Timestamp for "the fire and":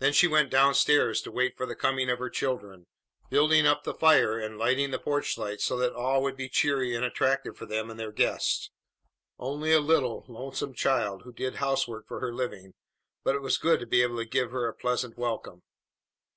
3.84-4.58